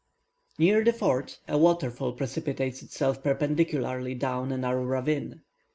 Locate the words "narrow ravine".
4.57-5.41